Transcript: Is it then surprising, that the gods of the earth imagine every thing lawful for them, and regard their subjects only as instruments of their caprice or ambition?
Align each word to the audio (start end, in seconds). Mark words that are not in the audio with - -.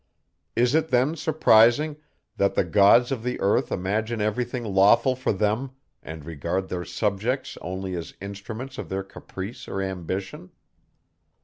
Is 0.55 0.73
it 0.73 0.87
then 0.87 1.15
surprising, 1.15 1.95
that 2.35 2.55
the 2.55 2.63
gods 2.63 3.11
of 3.11 3.21
the 3.21 3.39
earth 3.39 3.71
imagine 3.71 4.19
every 4.19 4.43
thing 4.43 4.63
lawful 4.63 5.15
for 5.15 5.31
them, 5.31 5.73
and 6.01 6.25
regard 6.25 6.69
their 6.69 6.85
subjects 6.85 7.55
only 7.61 7.95
as 7.95 8.15
instruments 8.19 8.79
of 8.79 8.89
their 8.89 9.03
caprice 9.03 9.67
or 9.67 9.79
ambition? 9.79 10.49